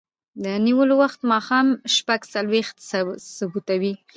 د 0.43 0.45
نیولو 0.65 0.93
وخت 1.03 1.19
ماښام 1.31 1.67
شپږ 1.95 2.21
څلویښت 2.33 2.75
ثبتوي. 3.37 3.93